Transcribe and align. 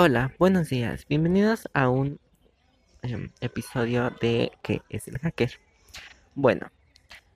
Hola, 0.00 0.32
buenos 0.38 0.68
días. 0.68 1.06
Bienvenidos 1.08 1.68
a 1.74 1.88
un 1.88 2.20
em, 3.02 3.32
episodio 3.40 4.10
de 4.20 4.52
¿Qué 4.62 4.80
es 4.90 5.08
el 5.08 5.18
hacker? 5.18 5.58
Bueno, 6.36 6.70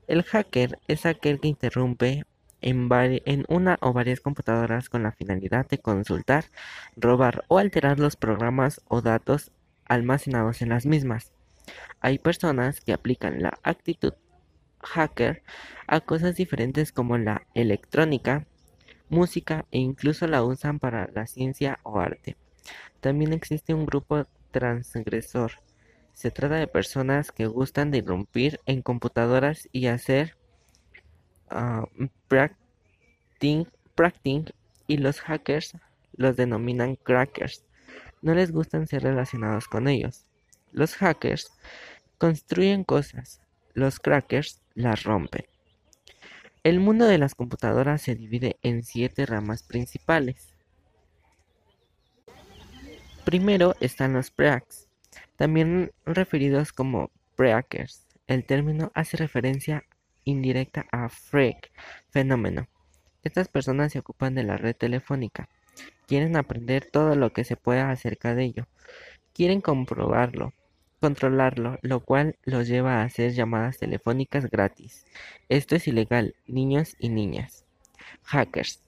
el 0.06 0.22
hacker 0.22 0.78
es 0.86 1.04
aquel 1.04 1.40
que 1.40 1.48
interrumpe 1.48 2.24
en, 2.60 2.88
en 2.92 3.44
una 3.48 3.78
o 3.80 3.92
varias 3.92 4.20
computadoras 4.20 4.88
con 4.88 5.02
la 5.02 5.10
finalidad 5.10 5.66
de 5.68 5.78
consultar, 5.78 6.44
robar 6.94 7.44
o 7.48 7.58
alterar 7.58 7.98
los 7.98 8.14
programas 8.14 8.80
o 8.86 9.02
datos 9.02 9.50
almacenados 9.86 10.62
en 10.62 10.68
las 10.68 10.86
mismas. 10.86 11.32
Hay 11.98 12.20
personas 12.20 12.80
que 12.80 12.92
aplican 12.92 13.42
la 13.42 13.58
actitud 13.64 14.12
hacker 14.78 15.42
a 15.88 15.98
cosas 15.98 16.36
diferentes 16.36 16.92
como 16.92 17.18
la 17.18 17.42
electrónica, 17.54 18.46
música 19.08 19.66
e 19.72 19.80
incluso 19.80 20.28
la 20.28 20.44
usan 20.44 20.78
para 20.78 21.10
la 21.12 21.26
ciencia 21.26 21.80
o 21.82 21.98
arte. 21.98 22.36
También 23.00 23.32
existe 23.32 23.74
un 23.74 23.86
grupo 23.86 24.26
transgresor. 24.50 25.52
Se 26.12 26.30
trata 26.30 26.56
de 26.56 26.66
personas 26.66 27.32
que 27.32 27.46
gustan 27.46 27.90
de 27.90 27.98
irrumpir 27.98 28.60
en 28.66 28.82
computadoras 28.82 29.68
y 29.72 29.86
hacer 29.86 30.36
uh, 31.50 31.86
y 34.86 34.96
los 34.98 35.20
hackers 35.20 35.76
los 36.16 36.36
denominan 36.36 36.96
crackers. 36.96 37.64
No 38.20 38.34
les 38.34 38.52
gustan 38.52 38.86
ser 38.86 39.02
relacionados 39.02 39.66
con 39.66 39.88
ellos. 39.88 40.26
Los 40.70 40.94
hackers 40.94 41.50
construyen 42.18 42.84
cosas, 42.84 43.40
los 43.74 43.98
crackers 43.98 44.60
las 44.74 45.02
rompen. 45.02 45.44
El 46.62 46.78
mundo 46.78 47.06
de 47.06 47.18
las 47.18 47.34
computadoras 47.34 48.02
se 48.02 48.14
divide 48.14 48.56
en 48.62 48.84
siete 48.84 49.26
ramas 49.26 49.64
principales. 49.64 50.51
Primero 53.24 53.76
están 53.78 54.14
los 54.14 54.32
preaks, 54.32 54.88
también 55.36 55.92
referidos 56.04 56.72
como 56.72 57.12
preakers. 57.36 58.04
El 58.26 58.44
término 58.44 58.90
hace 58.94 59.16
referencia 59.16 59.84
indirecta 60.24 60.86
a 60.90 61.08
freak, 61.08 61.70
fenómeno. 62.10 62.66
Estas 63.22 63.46
personas 63.46 63.92
se 63.92 64.00
ocupan 64.00 64.34
de 64.34 64.42
la 64.42 64.56
red 64.56 64.74
telefónica. 64.74 65.48
Quieren 66.08 66.36
aprender 66.36 66.88
todo 66.90 67.14
lo 67.14 67.32
que 67.32 67.44
se 67.44 67.56
pueda 67.56 67.90
acerca 67.90 68.34
de 68.34 68.42
ello. 68.42 68.66
Quieren 69.32 69.60
comprobarlo, 69.60 70.52
controlarlo, 71.00 71.78
lo 71.82 72.00
cual 72.00 72.36
los 72.42 72.66
lleva 72.66 72.96
a 72.96 73.04
hacer 73.04 73.34
llamadas 73.34 73.78
telefónicas 73.78 74.50
gratis. 74.50 75.06
Esto 75.48 75.76
es 75.76 75.86
ilegal, 75.86 76.34
niños 76.48 76.96
y 76.98 77.08
niñas. 77.08 77.64
Hackers. 78.24 78.82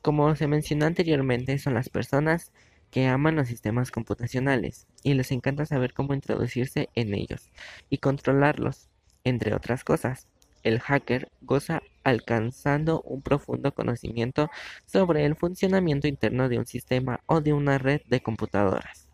Como 0.00 0.34
se 0.34 0.48
mencionó 0.48 0.86
anteriormente, 0.86 1.58
son 1.58 1.74
las 1.74 1.90
personas 1.90 2.50
que 2.92 3.06
aman 3.06 3.36
los 3.36 3.48
sistemas 3.48 3.90
computacionales 3.90 4.86
y 5.02 5.14
les 5.14 5.32
encanta 5.32 5.64
saber 5.64 5.94
cómo 5.94 6.12
introducirse 6.12 6.90
en 6.94 7.14
ellos 7.14 7.50
y 7.88 7.98
controlarlos, 7.98 8.90
entre 9.24 9.54
otras 9.54 9.82
cosas. 9.82 10.28
El 10.62 10.78
hacker 10.78 11.32
goza 11.40 11.80
alcanzando 12.04 13.00
un 13.00 13.22
profundo 13.22 13.72
conocimiento 13.72 14.50
sobre 14.84 15.24
el 15.24 15.36
funcionamiento 15.36 16.06
interno 16.06 16.50
de 16.50 16.58
un 16.58 16.66
sistema 16.66 17.20
o 17.24 17.40
de 17.40 17.54
una 17.54 17.78
red 17.78 18.02
de 18.08 18.20
computadoras. 18.20 19.08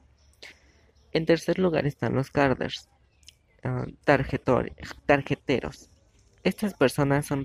En 1.13 1.25
tercer 1.25 1.61
lugar 1.61 1.87
están 1.87 2.17
los 2.17 2.33
carders, 2.33 2.89
ah, 3.63 3.87
tarjeteros. 5.07 5.89
Estas 6.43 6.75
personas 6.75 7.27
son 7.27 7.45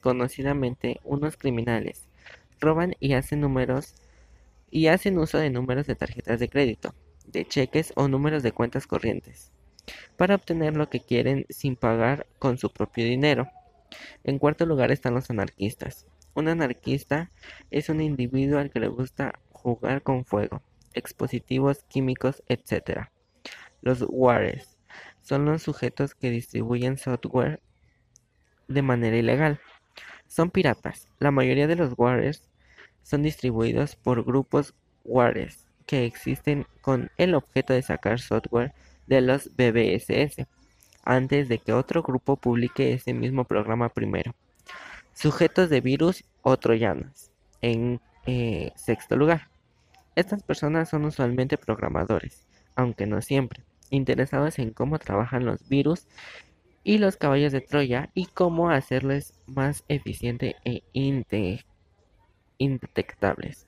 conocidamente 0.00 1.00
unos 1.04 1.36
criminales. 1.36 2.08
Roban 2.60 2.94
y 2.98 3.12
hacen 3.12 3.42
números 3.42 3.94
y 4.70 4.86
hacen 4.88 5.18
uso 5.18 5.38
de 5.38 5.50
números 5.50 5.86
de 5.86 5.96
tarjetas 5.96 6.40
de 6.40 6.48
crédito, 6.48 6.94
de 7.26 7.46
cheques 7.46 7.92
o 7.96 8.08
números 8.08 8.42
de 8.42 8.52
cuentas 8.52 8.86
corrientes 8.86 9.52
para 10.16 10.34
obtener 10.34 10.76
lo 10.76 10.88
que 10.88 11.00
quieren 11.00 11.46
sin 11.48 11.76
pagar 11.76 12.26
con 12.38 12.58
su 12.58 12.70
propio 12.70 13.04
dinero. 13.04 13.48
En 14.24 14.38
cuarto 14.38 14.66
lugar 14.66 14.90
están 14.90 15.14
los 15.14 15.30
anarquistas. 15.30 16.06
Un 16.34 16.48
anarquista 16.48 17.30
es 17.70 17.88
un 17.88 18.00
individuo 18.00 18.58
al 18.58 18.70
que 18.70 18.80
le 18.80 18.88
gusta 18.88 19.32
jugar 19.50 20.02
con 20.02 20.24
fuego, 20.24 20.62
expositivos 20.94 21.84
químicos, 21.84 22.42
etc. 22.48 23.08
Los 23.82 24.04
wares 24.08 24.78
son 25.22 25.44
los 25.44 25.62
sujetos 25.62 26.14
que 26.14 26.30
distribuyen 26.30 26.98
software 26.98 27.60
de 28.68 28.82
manera 28.82 29.16
ilegal. 29.16 29.60
Son 30.28 30.50
piratas. 30.50 31.08
La 31.18 31.32
mayoría 31.32 31.66
de 31.66 31.76
los 31.76 31.94
wares 31.96 32.48
son 33.10 33.22
distribuidos 33.22 33.96
por 33.96 34.24
grupos 34.24 34.72
wares 35.04 35.66
que 35.84 36.04
existen 36.04 36.64
con 36.80 37.10
el 37.16 37.34
objeto 37.34 37.72
de 37.72 37.82
sacar 37.82 38.20
software 38.20 38.72
de 39.08 39.20
los 39.20 39.50
BBSS 39.56 40.46
antes 41.02 41.48
de 41.48 41.58
que 41.58 41.72
otro 41.72 42.04
grupo 42.04 42.36
publique 42.36 42.92
ese 42.92 43.12
mismo 43.12 43.44
programa 43.44 43.88
primero. 43.88 44.32
Sujetos 45.12 45.68
de 45.70 45.80
virus 45.80 46.24
o 46.42 46.56
troyanos. 46.56 47.32
En 47.62 48.00
eh, 48.26 48.70
sexto 48.76 49.16
lugar, 49.16 49.48
estas 50.14 50.44
personas 50.44 50.88
son 50.88 51.04
usualmente 51.04 51.58
programadores, 51.58 52.46
aunque 52.76 53.06
no 53.06 53.20
siempre, 53.22 53.64
interesados 53.90 54.60
en 54.60 54.70
cómo 54.70 55.00
trabajan 55.00 55.44
los 55.44 55.68
virus 55.68 56.06
y 56.84 56.98
los 56.98 57.16
caballos 57.16 57.50
de 57.50 57.60
Troya 57.60 58.10
y 58.14 58.26
cómo 58.26 58.70
hacerles 58.70 59.34
más 59.46 59.84
eficiente 59.88 60.54
e 60.64 60.84
indetectables. 62.60 63.66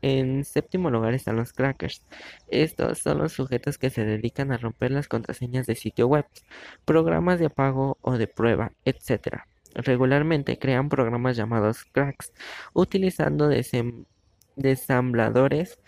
En 0.00 0.44
séptimo 0.44 0.90
lugar 0.90 1.12
están 1.12 1.36
los 1.36 1.52
crackers. 1.52 2.02
Estos 2.46 2.98
son 3.00 3.18
los 3.18 3.32
sujetos 3.32 3.78
que 3.78 3.90
se 3.90 4.04
dedican 4.04 4.52
a 4.52 4.56
romper 4.56 4.92
las 4.92 5.08
contraseñas 5.08 5.66
de 5.66 5.74
sitio 5.74 6.06
web, 6.06 6.24
programas 6.84 7.40
de 7.40 7.46
apago 7.46 7.98
o 8.00 8.16
de 8.16 8.28
prueba, 8.28 8.70
etc. 8.84 9.42
Regularmente 9.74 10.56
crean 10.58 10.88
programas 10.88 11.36
llamados 11.36 11.84
cracks, 11.84 12.32
utilizando 12.74 13.50
desambladores, 14.54 15.80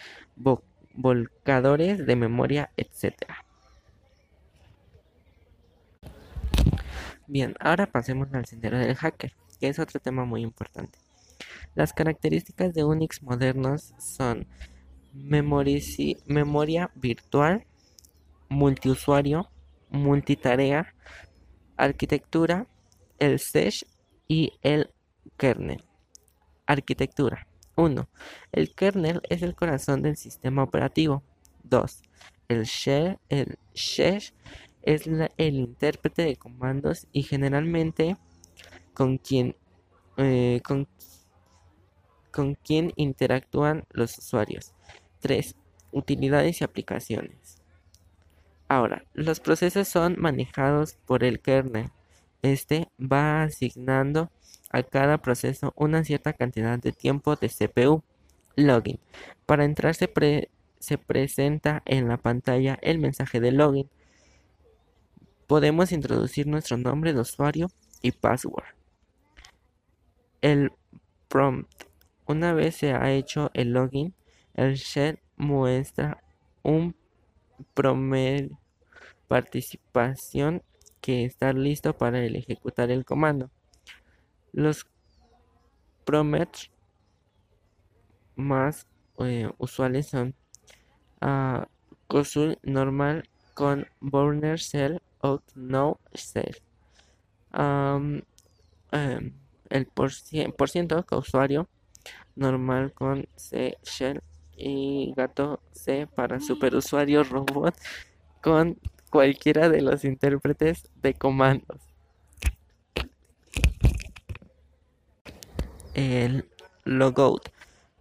volcadores 0.92 2.04
de 2.04 2.16
memoria, 2.16 2.70
etc. 2.76 3.14
Bien, 7.28 7.54
ahora 7.60 7.86
pasemos 7.86 8.34
al 8.34 8.44
sendero 8.44 8.76
del 8.76 8.96
hacker, 8.96 9.32
que 9.60 9.68
es 9.68 9.78
otro 9.78 10.00
tema 10.00 10.24
muy 10.24 10.42
importante. 10.42 10.98
Las 11.74 11.92
características 11.92 12.74
de 12.74 12.84
Unix 12.84 13.22
modernos 13.22 13.94
son 13.98 14.46
memoria 15.12 16.90
virtual, 16.94 17.66
multiusuario, 18.48 19.50
multitarea, 19.90 20.94
arquitectura, 21.76 22.66
el 23.18 23.38
SESH 23.38 23.84
y 24.28 24.52
el 24.62 24.90
kernel. 25.36 25.84
Arquitectura 26.66 27.46
1. 27.76 28.08
El 28.52 28.74
kernel 28.74 29.20
es 29.28 29.42
el 29.42 29.54
corazón 29.54 30.02
del 30.02 30.16
sistema 30.16 30.62
operativo. 30.62 31.22
2. 31.64 32.02
El 32.48 32.64
shell, 32.64 33.18
el 33.28 33.58
es 34.82 35.06
el 35.36 35.54
intérprete 35.54 36.22
de 36.22 36.36
comandos 36.36 37.06
y 37.12 37.22
generalmente 37.22 38.16
con 38.94 39.18
quien, 39.18 39.56
eh, 40.16 40.60
con 40.64 40.88
con 42.30 42.54
quién 42.54 42.92
interactúan 42.96 43.84
los 43.90 44.18
usuarios. 44.18 44.72
3. 45.20 45.54
Utilidades 45.92 46.60
y 46.60 46.64
aplicaciones. 46.64 47.60
Ahora, 48.68 49.04
los 49.14 49.40
procesos 49.40 49.88
son 49.88 50.14
manejados 50.18 50.94
por 51.04 51.24
el 51.24 51.40
kernel. 51.40 51.90
Este 52.42 52.88
va 53.00 53.42
asignando 53.42 54.30
a 54.70 54.82
cada 54.82 55.18
proceso 55.18 55.72
una 55.76 56.04
cierta 56.04 56.32
cantidad 56.32 56.78
de 56.78 56.92
tiempo 56.92 57.36
de 57.36 57.48
CPU. 57.48 58.02
Login. 58.56 59.00
Para 59.46 59.64
entrar 59.64 59.94
se, 59.94 60.10
se 60.78 60.98
presenta 60.98 61.82
en 61.84 62.08
la 62.08 62.16
pantalla 62.16 62.78
el 62.82 62.98
mensaje 62.98 63.40
de 63.40 63.52
login. 63.52 63.90
Podemos 65.46 65.92
introducir 65.92 66.46
nuestro 66.46 66.76
nombre 66.76 67.12
de 67.12 67.20
usuario 67.20 67.68
y 68.02 68.12
password. 68.12 68.74
El 70.40 70.72
prompt 71.28 71.89
una 72.26 72.52
vez 72.54 72.76
se 72.76 72.92
ha 72.92 73.12
hecho 73.12 73.50
el 73.54 73.72
login, 73.72 74.14
el 74.54 74.74
shell 74.74 75.18
muestra 75.36 76.22
un 76.62 76.94
promedio 77.74 78.58
participación 79.28 80.62
que 81.00 81.24
está 81.24 81.52
listo 81.52 81.96
para 81.96 82.24
ejecutar 82.24 82.90
el 82.90 83.04
comando. 83.04 83.50
Los 84.52 84.86
prompts 86.04 86.70
más 88.34 88.86
eh, 89.18 89.48
usuales 89.58 90.08
son 90.08 90.34
uh, 91.22 91.64
normal 92.62 93.28
con 93.54 93.86
burner 94.00 94.58
shell 94.58 95.00
o 95.20 95.40
no 95.54 96.00
shell. 96.12 96.56
Em, 97.52 98.22
el 99.68 99.86
por, 99.86 100.10
ciento 100.12 101.04
que 101.06 101.14
usuario 101.14 101.68
normal 102.36 102.92
con 102.92 103.26
C 103.36 103.78
Shell 103.82 104.22
y 104.56 105.12
gato 105.16 105.60
C 105.72 106.06
para 106.06 106.40
superusuario 106.40 107.24
robot 107.24 107.74
con 108.42 108.78
cualquiera 109.10 109.68
de 109.68 109.82
los 109.82 110.04
intérpretes 110.04 110.88
de 111.02 111.14
comandos. 111.14 111.80
El 115.94 116.48
logout. 116.84 117.48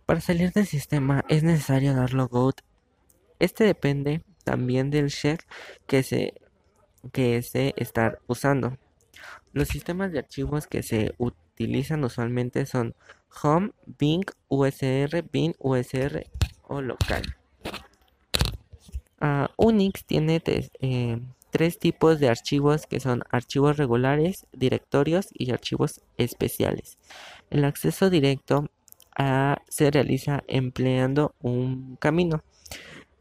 Para 0.05 0.21
salir 0.21 0.51
del 0.51 0.65
sistema 0.65 1.23
es 1.27 1.43
necesario 1.43 1.93
dar 1.95 2.13
logout. 2.13 2.61
Este 3.39 3.63
depende 3.63 4.23
también 4.43 4.89
del 4.89 5.07
shell 5.07 5.39
que 5.87 6.03
se, 6.03 6.33
que 7.11 7.41
se 7.41 7.73
está 7.77 8.19
usando. 8.27 8.77
Los 9.53 9.67
sistemas 9.67 10.11
de 10.11 10.19
archivos 10.19 10.67
que 10.67 10.83
se 10.83 11.13
utilizan 11.17 12.03
usualmente 12.03 12.65
son 12.65 12.95
Home, 13.43 13.71
Bing, 13.85 14.25
USR, 14.47 15.23
Bin, 15.31 15.55
USR 15.59 16.25
o 16.67 16.81
local. 16.81 17.23
Ah, 19.21 19.49
Unix 19.57 20.05
tiene 20.05 20.41
eh, 20.45 21.19
tres 21.49 21.77
tipos 21.77 22.19
de 22.19 22.29
archivos 22.29 22.85
que 22.85 22.99
son 22.99 23.23
archivos 23.29 23.77
regulares, 23.77 24.45
directorios 24.53 25.27
y 25.33 25.51
archivos 25.51 26.01
especiales. 26.17 26.97
El 27.49 27.65
acceso 27.65 28.09
directo 28.09 28.69
se 29.67 29.91
realiza 29.91 30.43
empleando 30.47 31.35
un 31.41 31.97
camino. 31.97 32.41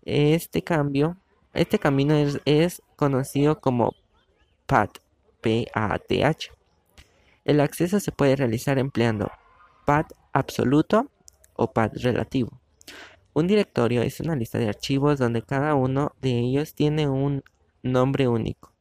Este 0.05 0.63
cambio, 0.63 1.17
este 1.55 1.79
camino 1.79 2.15
es, 2.45 2.83
conocido 2.95 3.61
como 3.61 3.95
PAT, 4.67 4.99
P-A-T-H. 5.41 6.53
El 7.45 7.61
acceso 7.61 7.99
se 7.99 8.13
puede 8.13 8.37
realizar 8.37 8.79
empleando 8.79 9.31
PAT 9.89 10.13
absoluto 10.35 11.11
o 11.55 11.73
PAT 11.73 11.97
relativo. 11.97 12.61
Un 13.33 13.47
directorio 13.47 14.03
es 14.03 14.21
una 14.21 14.37
lista 14.37 14.59
de 14.59 14.69
archivos 14.69 15.19
donde 15.19 15.41
cada 15.41 15.75
uno 15.75 16.13
de 16.21 16.39
ellos 16.41 16.75
tiene 16.75 17.09
un 17.09 17.43
nombre 17.83 18.29
único. 18.29 18.75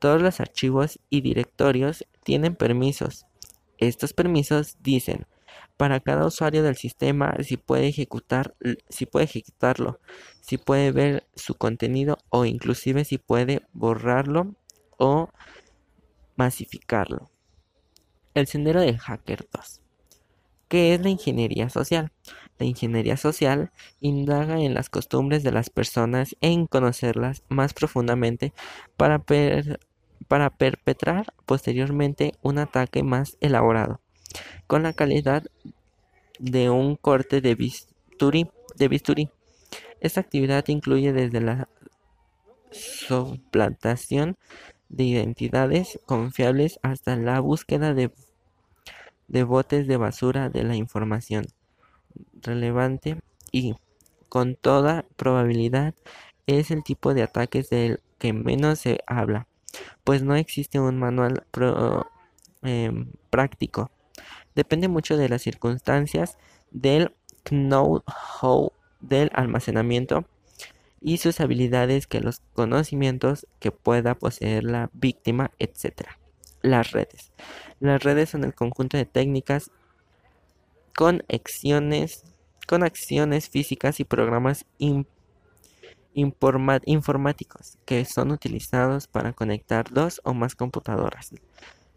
Todos 0.00 0.20
los 0.20 0.40
archivos 0.40 0.98
y 1.08 1.20
directorios 1.20 2.04
tienen 2.24 2.56
permisos. 2.56 3.26
Estos 3.78 4.12
permisos 4.12 4.76
dicen 4.80 5.28
para 5.76 6.00
cada 6.00 6.26
usuario 6.26 6.64
del 6.64 6.74
sistema 6.74 7.36
si 7.44 7.56
puede 7.56 7.86
ejecutar 7.86 8.56
si 8.88 9.06
puede 9.06 9.26
ejecutarlo, 9.26 10.00
si 10.40 10.58
puede 10.58 10.90
ver 10.90 11.28
su 11.36 11.54
contenido 11.54 12.18
o 12.30 12.44
inclusive 12.44 13.04
si 13.04 13.18
puede 13.18 13.62
borrarlo 13.72 14.56
o 14.98 15.28
masificarlo. 16.34 17.30
El 18.34 18.48
sendero 18.48 18.80
del 18.80 18.98
hacker 18.98 19.46
2. 19.52 19.83
¿Qué 20.74 20.92
es 20.92 21.00
la 21.02 21.08
ingeniería 21.08 21.70
social? 21.70 22.10
La 22.58 22.66
ingeniería 22.66 23.16
social 23.16 23.70
indaga 24.00 24.58
en 24.58 24.74
las 24.74 24.90
costumbres 24.90 25.44
de 25.44 25.52
las 25.52 25.70
personas 25.70 26.34
en 26.40 26.66
conocerlas 26.66 27.44
más 27.48 27.72
profundamente 27.74 28.52
para, 28.96 29.22
para 30.26 30.50
perpetrar 30.50 31.32
posteriormente 31.46 32.32
un 32.42 32.58
ataque 32.58 33.04
más 33.04 33.36
elaborado 33.40 34.00
con 34.66 34.82
la 34.82 34.92
calidad 34.92 35.44
de 36.40 36.70
un 36.70 36.96
corte 36.96 37.40
de 37.40 37.54
bisturí. 37.54 38.48
De 38.74 38.88
bisturí. 38.88 39.30
Esta 40.00 40.22
actividad 40.22 40.66
incluye 40.66 41.12
desde 41.12 41.40
la 41.40 41.68
suplantación 42.72 44.36
de 44.88 45.04
identidades 45.04 46.00
confiables 46.04 46.80
hasta 46.82 47.14
la 47.14 47.38
búsqueda 47.38 47.94
de, 47.94 48.10
de 49.28 49.42
botes 49.44 49.86
de 49.86 49.96
basura 49.96 50.48
de 50.48 50.64
la 50.64 50.76
información 50.76 51.46
relevante 52.42 53.18
y 53.52 53.74
con 54.28 54.56
toda 54.56 55.04
probabilidad 55.16 55.94
es 56.46 56.70
el 56.70 56.82
tipo 56.84 57.14
de 57.14 57.22
ataques 57.22 57.70
del 57.70 58.00
que 58.18 58.32
menos 58.32 58.80
se 58.80 59.00
habla, 59.06 59.46
pues 60.04 60.22
no 60.22 60.34
existe 60.34 60.80
un 60.80 60.98
manual 60.98 61.44
em, 62.62 63.12
práctico 63.30 63.90
Depende 64.54 64.88
mucho 64.88 65.16
de 65.16 65.28
las 65.28 65.42
circunstancias 65.42 66.38
del 66.70 67.12
know-how 67.50 68.72
del 69.00 69.30
almacenamiento 69.34 70.24
y 71.00 71.18
sus 71.18 71.40
habilidades 71.40 72.06
que 72.06 72.20
los 72.20 72.40
conocimientos 72.54 73.46
que 73.58 73.72
pueda 73.72 74.14
poseer 74.14 74.64
la 74.64 74.90
víctima, 74.94 75.50
etc. 75.58 76.08
Las 76.64 76.92
redes. 76.92 77.30
Las 77.78 78.02
redes 78.02 78.30
son 78.30 78.42
el 78.42 78.54
conjunto 78.54 78.96
de 78.96 79.04
técnicas 79.04 79.70
con 80.96 81.22
acciones, 81.30 82.24
con 82.66 82.82
acciones 82.82 83.50
físicas 83.50 84.00
y 84.00 84.04
programas 84.04 84.64
informáticos 86.14 87.76
que 87.84 88.06
son 88.06 88.30
utilizados 88.30 89.08
para 89.08 89.34
conectar 89.34 89.92
dos 89.92 90.22
o 90.24 90.32
más 90.32 90.54
computadoras. 90.54 91.34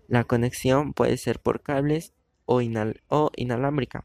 La 0.10 0.26
conexión 0.26 0.92
puede 0.92 1.16
ser 1.16 1.40
por 1.40 1.62
cables 1.62 2.12
o, 2.46 2.60
inalámbrica. 2.62 4.04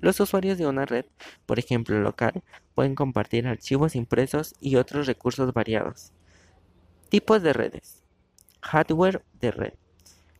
Los 0.00 0.18
usuarios 0.18 0.58
de 0.58 0.66
una 0.66 0.84
red, 0.84 1.06
por 1.46 1.60
ejemplo 1.60 2.00
local, 2.00 2.42
pueden 2.74 2.96
compartir 2.96 3.46
archivos 3.46 3.94
impresos 3.94 4.56
y 4.58 4.74
otros 4.74 5.06
recursos 5.06 5.52
variados. 5.52 6.10
Tipos 7.08 7.40
de 7.44 7.52
redes. 7.52 8.02
Hardware 8.62 9.22
de 9.40 9.52
red. 9.52 9.74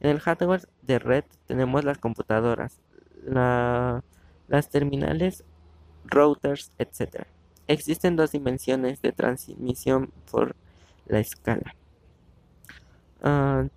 En 0.02 0.10
el 0.10 0.18
hardware 0.18 0.68
de 0.82 0.98
red 0.98 1.24
tenemos 1.46 1.84
las 1.84 1.96
computadoras, 1.98 2.80
las 3.24 4.68
terminales, 4.68 5.44
routers, 6.04 6.72
etc. 6.78 7.24
Existen 7.68 8.16
dos 8.16 8.32
dimensiones 8.32 9.00
de 9.00 9.12
transmisión 9.12 10.12
por 10.28 10.56
la 11.06 11.20
escala. 11.20 11.76
Ah, 13.22 13.68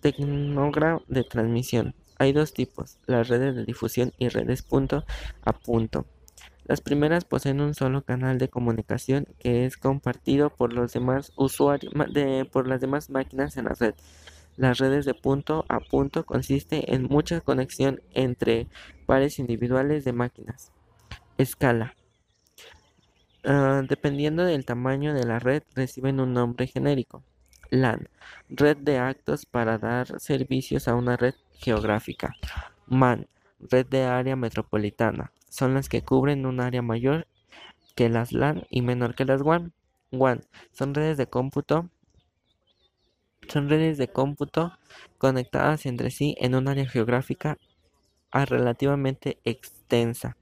Tecnógrafo 0.00 1.04
de 1.06 1.22
transmisión. 1.22 1.94
Hay 2.18 2.32
dos 2.32 2.52
tipos, 2.52 2.98
las 3.06 3.28
redes 3.28 3.54
de 3.54 3.64
difusión 3.64 4.12
y 4.18 4.28
redes 4.28 4.62
punto 4.62 5.04
a 5.44 5.52
punto. 5.52 6.04
Las 6.64 6.80
primeras 6.80 7.24
poseen 7.24 7.60
un 7.60 7.74
solo 7.74 8.04
canal 8.04 8.38
de 8.38 8.48
comunicación 8.48 9.26
que 9.38 9.66
es 9.66 9.76
compartido 9.76 10.50
por 10.50 10.72
los 10.72 10.92
demás 10.92 11.32
usuarios 11.36 11.92
por 12.50 12.66
las 12.66 12.80
demás 12.80 13.10
máquinas 13.10 13.56
en 13.56 13.66
la 13.66 13.74
red. 13.74 13.94
Las 14.56 14.78
redes 14.78 15.04
de 15.04 15.14
punto 15.14 15.66
a 15.68 15.80
punto 15.80 16.24
consiste 16.24 16.94
en 16.94 17.04
mucha 17.04 17.40
conexión 17.40 18.00
entre 18.14 18.68
pares 19.04 19.38
individuales 19.38 20.04
de 20.04 20.12
máquinas. 20.12 20.72
Escala. 21.36 21.94
Ah, 23.44 23.82
dependiendo 23.86 24.44
del 24.44 24.64
tamaño 24.64 25.12
de 25.12 25.24
la 25.24 25.38
red, 25.38 25.62
reciben 25.74 26.18
un 26.18 26.32
nombre 26.32 26.66
genérico. 26.66 27.22
LAN, 27.70 28.08
red 28.48 28.78
de 28.78 28.98
actos 28.98 29.44
para 29.44 29.78
dar 29.78 30.18
servicios 30.20 30.88
a 30.88 30.94
una 30.94 31.16
red 31.16 31.34
geográfica. 31.52 32.36
MAN, 32.86 33.26
red 33.58 33.86
de 33.86 34.04
área 34.04 34.36
metropolitana, 34.36 35.32
son 35.54 35.72
las 35.72 35.88
que 35.88 36.02
cubren 36.02 36.46
un 36.46 36.58
área 36.58 36.82
mayor 36.82 37.28
que 37.94 38.08
las 38.08 38.32
LAN 38.32 38.66
y 38.70 38.82
menor 38.82 39.14
que 39.14 39.24
las 39.24 39.40
WAN. 39.40 39.72
WAN, 40.10 40.40
son 40.72 40.94
redes 40.94 41.16
de 41.16 41.28
cómputo 41.28 41.90
son 43.46 43.68
redes 43.68 43.96
de 43.96 44.08
cómputo 44.08 44.76
conectadas 45.16 45.86
entre 45.86 46.10
sí 46.10 46.34
en 46.40 46.56
un 46.56 46.66
área 46.66 46.86
geográfica 46.86 47.56
relativamente 48.32 49.38
extensa. 49.44 50.36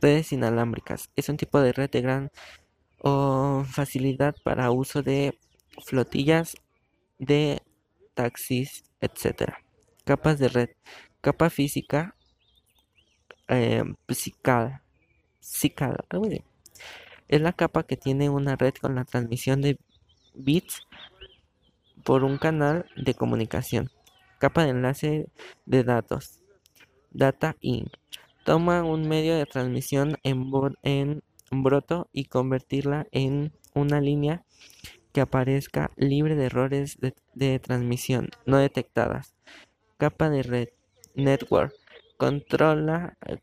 Redes 0.00 0.32
inalámbricas 0.32 1.10
es 1.16 1.28
un 1.28 1.38
tipo 1.38 1.60
de 1.60 1.72
red 1.72 1.90
de 1.90 2.00
gran 2.00 2.30
facilidad 3.66 4.36
para 4.44 4.70
uso 4.70 5.02
de 5.02 5.40
flotillas 5.84 6.54
de 7.18 7.62
taxis, 8.14 8.84
etc. 9.00 9.54
Capas 10.04 10.38
de 10.38 10.48
red. 10.48 10.70
Capa 11.20 11.50
física 11.50 12.14
eh, 13.52 13.84
psical, 14.08 14.80
Es 17.28 17.40
la 17.40 17.52
capa 17.52 17.82
que 17.84 17.96
tiene 17.96 18.30
una 18.30 18.56
red 18.56 18.74
con 18.80 18.94
la 18.94 19.04
transmisión 19.04 19.62
de 19.62 19.78
bits 20.34 20.86
por 22.04 22.24
un 22.24 22.38
canal 22.38 22.86
de 22.96 23.14
comunicación. 23.14 23.90
Capa 24.38 24.64
de 24.64 24.70
enlace 24.70 25.28
de 25.66 25.84
datos. 25.84 26.40
Data 27.10 27.56
in. 27.60 27.90
Toma 28.44 28.82
un 28.82 29.08
medio 29.08 29.36
de 29.36 29.46
transmisión 29.46 30.16
en 30.22 31.22
broto 31.50 32.08
y 32.12 32.24
convertirla 32.24 33.06
en 33.12 33.52
una 33.74 34.00
línea 34.00 34.44
que 35.12 35.20
aparezca 35.20 35.90
libre 35.96 36.34
de 36.34 36.46
errores 36.46 36.98
de, 37.34 37.58
transmisión 37.60 38.30
no 38.46 38.56
detectadas. 38.56 39.34
Capa 39.98 40.30
de 40.30 40.42
red 40.42 40.68
network 41.14 41.74
controla 42.22 43.16
eh, 43.26 43.38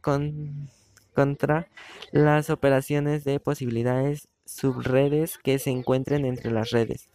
contra 1.13 1.67
las 2.13 2.49
operaciones 2.49 3.25
de 3.25 3.41
posibilidades 3.41 4.29
subredes 4.45 5.37
que 5.37 5.59
se 5.59 5.69
encuentren 5.69 6.23
entre 6.23 6.49
las 6.49 6.69
redes. 6.69 7.09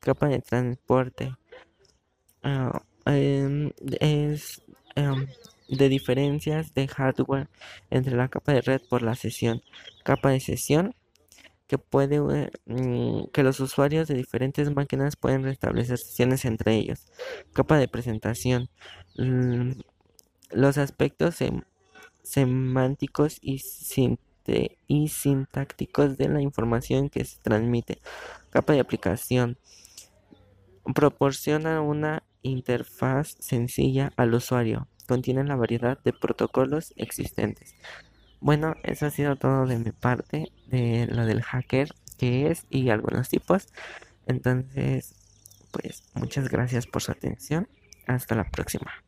Capa 0.00 0.28
de 0.28 0.40
transporte 0.40 1.36
ah, 2.42 2.80
em, 3.04 3.72
es 4.00 4.62
em, 4.94 5.26
de 5.68 5.88
diferencias 5.90 6.72
de 6.72 6.88
hardware 6.88 7.50
entre 7.90 8.16
la 8.16 8.28
capa 8.28 8.54
de 8.54 8.62
red 8.62 8.80
por 8.88 9.02
la 9.02 9.14
sesión. 9.14 9.60
Capa 10.04 10.30
de 10.30 10.40
sesión 10.40 10.94
que 11.66 11.76
puede 11.76 12.20
mm, 12.64 13.24
que 13.34 13.42
los 13.42 13.60
usuarios 13.60 14.08
de 14.08 14.14
diferentes 14.14 14.74
máquinas 14.74 15.16
pueden 15.16 15.42
restablecer 15.42 15.98
sesiones 15.98 16.46
entre 16.46 16.74
ellos. 16.74 17.06
Capa 17.52 17.76
de 17.76 17.88
presentación. 17.88 18.70
Mm, 19.18 19.72
los 20.54 20.78
aspectos 20.78 21.38
semánticos 22.22 23.38
y, 23.40 23.62
y 24.86 25.08
sintácticos 25.08 26.16
de 26.16 26.28
la 26.28 26.40
información 26.40 27.08
que 27.10 27.24
se 27.24 27.38
transmite. 27.40 28.00
Capa 28.50 28.72
de 28.72 28.80
aplicación. 28.80 29.58
Proporciona 30.94 31.80
una 31.80 32.22
interfaz 32.42 33.36
sencilla 33.38 34.12
al 34.16 34.34
usuario. 34.34 34.88
Contiene 35.06 35.44
la 35.44 35.56
variedad 35.56 35.98
de 36.02 36.12
protocolos 36.12 36.92
existentes. 36.96 37.74
Bueno, 38.40 38.74
eso 38.82 39.06
ha 39.06 39.10
sido 39.10 39.36
todo 39.36 39.66
de 39.66 39.78
mi 39.78 39.92
parte 39.92 40.50
de 40.66 41.06
lo 41.06 41.26
del 41.26 41.42
hacker 41.42 41.90
que 42.18 42.50
es 42.50 42.66
y 42.70 42.90
algunos 42.90 43.28
tipos. 43.28 43.68
Entonces, 44.26 45.14
pues 45.70 46.04
muchas 46.14 46.48
gracias 46.48 46.86
por 46.86 47.02
su 47.02 47.12
atención. 47.12 47.68
Hasta 48.06 48.34
la 48.34 48.44
próxima. 48.44 49.01